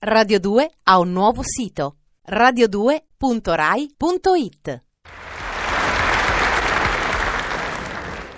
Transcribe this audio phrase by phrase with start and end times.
[0.00, 1.96] Radio 2 ha un nuovo sito
[2.30, 4.82] radio2.rai.it.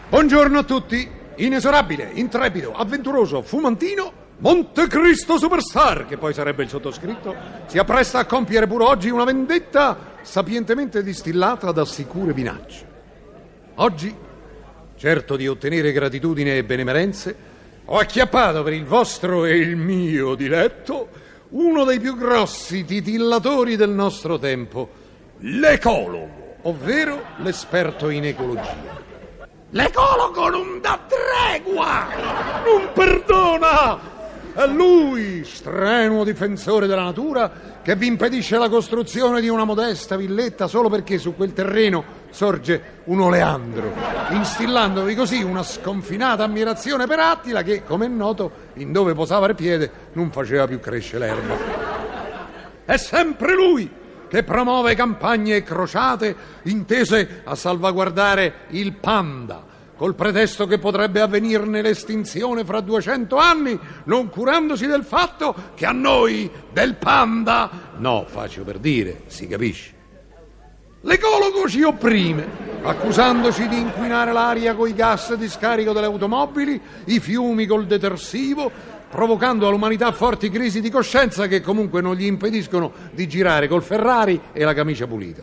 [0.08, 1.06] Buongiorno a tutti.
[1.36, 7.36] Inesorabile, intrepido, avventuroso, fumantino, Montecristo Superstar, che poi sarebbe il sottoscritto,
[7.66, 12.86] si appresta a compiere pure oggi una vendetta sapientemente distillata da sicure minacce.
[13.74, 14.16] Oggi,
[14.96, 17.36] certo di ottenere gratitudine e benemerenze,
[17.84, 23.90] ho acchiappato per il vostro e il mio diletto uno dei più grossi titillatori del
[23.90, 24.88] nostro tempo,
[25.38, 28.98] l'ecologo, ovvero l'esperto in ecologia.
[29.70, 32.08] L'ecologo non dà tregua,
[32.64, 34.18] non perdona.
[34.52, 37.50] È lui, strenuo difensore della natura,
[37.82, 42.98] che vi impedisce la costruzione di una modesta villetta solo perché su quel terreno sorge
[43.04, 43.92] un oleandro,
[44.30, 49.54] instillandovi così una sconfinata ammirazione per Attila che, come è noto, in dove posava il
[49.54, 51.54] piede non faceva più crescere l'erba.
[52.84, 53.90] È sempre lui
[54.28, 59.64] che promuove campagne crociate intese a salvaguardare il panda,
[59.96, 65.92] col pretesto che potrebbe avvenirne l'estinzione fra 200 anni, non curandosi del fatto che a
[65.92, 69.99] noi del panda, no, faccio per dire, si capisce.
[71.02, 72.46] L'ecologo ci opprime,
[72.82, 78.70] accusandoci di inquinare l'aria coi gas di scarico delle automobili, i fiumi col detersivo,
[79.08, 84.38] provocando all'umanità forti crisi di coscienza che comunque non gli impediscono di girare col Ferrari
[84.52, 85.42] e la camicia pulita.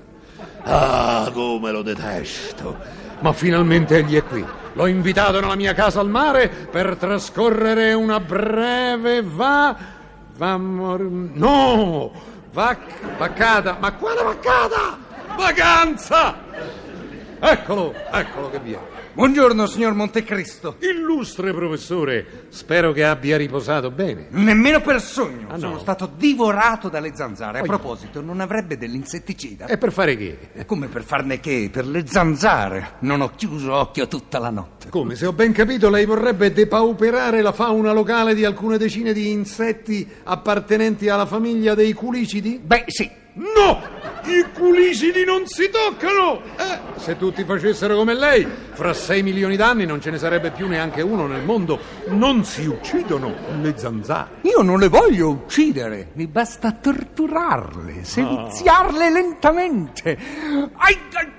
[0.61, 2.77] Ah, come lo detesto!
[3.21, 4.45] Ma finalmente egli è qui.
[4.73, 9.75] L'ho invitato nella mia casa al mare per trascorrere una breve va...
[10.35, 10.55] va...
[10.55, 12.11] no!
[12.53, 13.17] Vac...
[13.17, 13.77] vaccata...
[13.79, 14.96] Ma quale vaccata?
[15.37, 16.35] Vacanza!
[17.39, 18.95] Eccolo, eccolo che viene.
[19.13, 20.77] Buongiorno, signor Montecristo.
[20.79, 24.25] Illustre professore, spero che abbia riposato bene.
[24.31, 25.45] Nemmeno per sogno.
[25.47, 25.59] Ah, no?
[25.59, 27.59] Sono stato divorato dalle zanzare.
[27.59, 29.67] A Oh, proposito, non avrebbe dell'insetticida?
[29.67, 30.65] E per fare che?
[30.65, 31.69] Come per farne che?
[31.71, 32.93] Per le zanzare.
[32.99, 34.89] Non ho chiuso occhio tutta la notte.
[34.89, 39.29] Come, se ho ben capito, lei vorrebbe depauperare la fauna locale di alcune decine di
[39.29, 42.59] insetti appartenenti alla famiglia dei culicidi?
[42.63, 43.25] Beh, sì.
[43.37, 43.81] No!
[44.23, 46.41] I culicidi non si toccano!
[46.57, 50.67] Eh, se tutti facessero come lei, fra 6 milioni d'anni non ce ne sarebbe più
[50.67, 51.79] neanche uno nel mondo.
[52.07, 54.39] Non si uccidono le zanzare.
[54.41, 56.09] Io non le voglio uccidere.
[56.13, 60.17] Mi basta torturarle, seviziarle lentamente.
[60.75, 61.36] Ai, ai.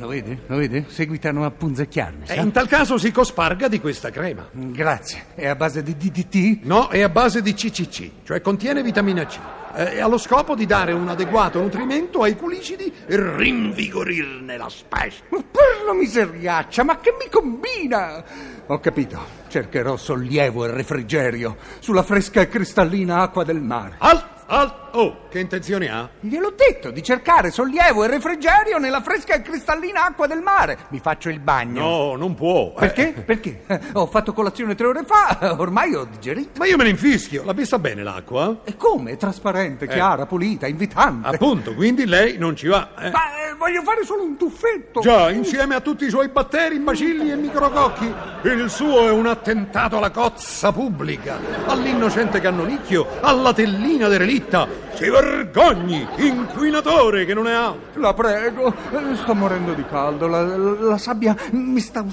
[0.00, 0.40] Lo vede?
[0.46, 0.86] Lo vede?
[0.88, 2.22] Seguitano a punzecchiarmi.
[2.24, 2.40] E sa?
[2.40, 4.48] in tal caso si cosparga di questa crema.
[4.50, 5.26] Grazie.
[5.34, 6.64] È a base di DDT?
[6.64, 9.38] No, è a base di CCC, cioè contiene vitamina C.
[9.74, 14.68] eh, E ha lo scopo di dare un adeguato nutrimento ai culicidi e rinvigorirne la
[14.70, 15.22] specie.
[15.28, 18.24] Ma per la miseriaccia, ma che mi combina?
[18.68, 19.38] Ho capito.
[19.48, 23.96] Cercherò sollievo e refrigerio sulla fresca e cristallina acqua del mare.
[23.98, 26.08] Alt, alt, oh, che intenzioni ha?
[26.20, 30.78] Gliel'ho detto di cercare sollievo e refrigerio nella fresca e cristallina acqua del mare.
[30.88, 31.80] Mi faccio il bagno.
[31.80, 32.72] No, non può.
[32.76, 32.78] eh.
[32.80, 33.12] Perché?
[33.24, 33.62] Perché?
[33.66, 36.58] Eh, Ho fatto colazione tre ore fa, ormai ho digerito.
[36.58, 38.60] Ma io me ne infischio, l'ha vista bene l'acqua?
[38.64, 39.16] E come?
[39.16, 41.28] Trasparente, chiara, pulita, invitante.
[41.28, 42.90] Appunto, quindi lei non ci va.
[42.98, 43.10] eh.
[43.10, 43.18] Ma
[43.50, 45.00] eh, voglio fare solo un tuffetto.
[45.00, 48.12] Già, insieme a tutti i suoi batteri, bacilli e micrococchi.
[48.42, 54.88] Il suo è un attentato alla cozza pubblica, all'innocente cannonicchio, alla tellina derelitta.
[54.94, 58.00] Si vergogni, inquinatore che non è altro.
[58.00, 58.74] La prego,
[59.14, 62.04] sto morendo di caldo, la, la sabbia mi sta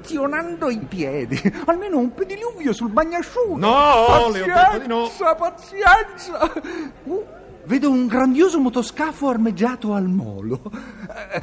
[0.00, 1.38] ustionando i piedi.
[1.66, 3.58] Almeno un pediluvio sul bagnasciugo.
[3.58, 5.02] No, le detto di no.
[5.02, 6.52] Pazienza, pazienza.
[7.04, 7.24] Uh,
[7.64, 10.60] vedo un grandioso motoscafo armeggiato al molo.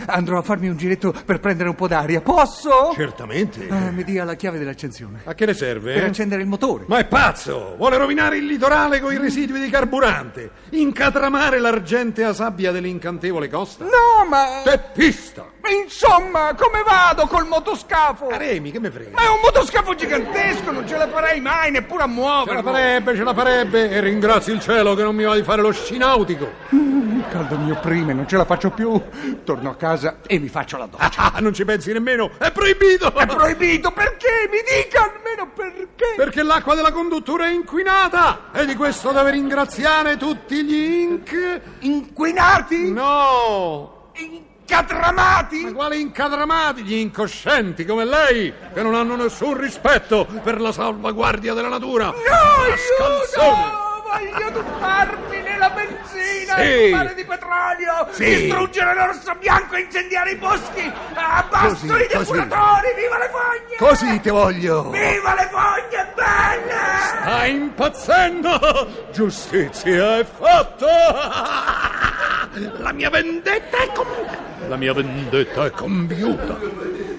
[0.08, 2.22] Andrò a farmi un giretto per prendere un po' d'aria.
[2.22, 2.92] Posso?
[2.94, 3.68] Certamente.
[3.68, 5.22] Eh, mi dia la chiave dell'accensione.
[5.24, 5.94] A che le serve?
[5.94, 6.08] Per eh?
[6.08, 6.86] accendere il motore.
[6.88, 7.76] Ma è pazzo!
[7.78, 13.86] Vuole rovinare il litorale con i residui di carburante, incatramare l'argentea sabbia dell'incantevole costa.
[13.86, 14.62] No, ma...
[14.64, 15.46] Teppista!
[15.70, 18.30] Insomma, come vado col motoscafo?
[18.30, 19.12] Remi, che me frega?
[19.12, 22.10] Ma è un motoscafo gigantesco, non ce la farei mai neppure a
[22.46, 25.44] Ce la farebbe, ce la farebbe e ringrazio il cielo che non mi va di
[25.44, 26.50] fare lo scinautico.
[26.70, 29.02] Il caldo mi opprime, non ce la faccio più.
[29.44, 31.34] Torno a casa e mi faccio la doccia.
[31.34, 33.14] Ah, non ci pensi nemmeno, è proibito!
[33.14, 34.50] È proibito, perché?
[34.50, 36.14] Mi dica almeno perché.
[36.16, 41.62] Perché l'acqua della conduttura è inquinata e di questo deve ringraziare tutti gli inc...
[41.80, 42.92] Inquinati?
[42.92, 44.12] No!
[44.70, 45.62] Incatramati?
[45.64, 51.54] Ma quali incadramati, gli incoscienti come lei, che non hanno nessun rispetto per la salvaguardia
[51.54, 52.08] della natura!
[52.08, 52.14] No,
[52.66, 53.86] aiuto!
[54.04, 56.64] voglio tuffarmi nella benzina, Sì.
[56.64, 58.26] il mare di petrolio, Sì.
[58.26, 60.92] distruggere l'orso bianco e incendiare i boschi.
[61.14, 62.32] Abbasso Così, i così.
[62.34, 63.76] depuratori, viva le fogne!
[63.78, 64.90] Così ti voglio!
[64.90, 67.22] Viva le fogne, belle!
[67.22, 69.08] Stai impazzendo!
[69.14, 70.86] Giustizia è fatta!
[72.80, 74.08] La mia vendetta è com...
[74.68, 76.60] La mia vendetta è compiuta!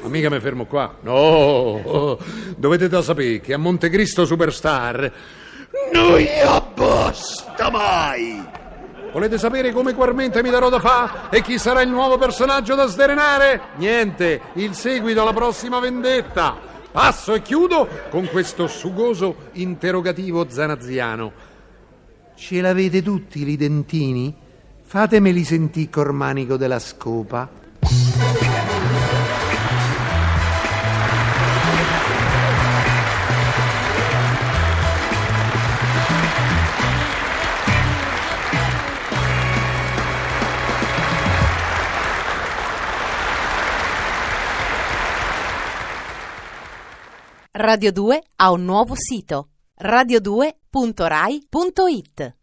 [0.03, 0.97] Ma mica mi fermo qua.
[1.03, 2.19] No!
[2.57, 5.13] Dovete da sapere che a Montecristo Superstar
[5.93, 6.27] non
[6.75, 8.45] basta mai!
[9.13, 12.87] Volete sapere come Quarmente mi darò da fa e chi sarà il nuovo personaggio da
[12.87, 13.61] sdrenare?
[13.77, 16.57] Niente, il seguito alla prossima vendetta.
[16.93, 21.33] Passo e chiudo con questo sugoso interrogativo zanaziano.
[22.35, 24.47] Ce l'avete tutti li dentini?
[24.89, 27.47] Fatemeli sentì cormanico della scopa.
[47.51, 49.49] Radio 2 ha un nuovo sito
[49.83, 52.38] radio2.rai.it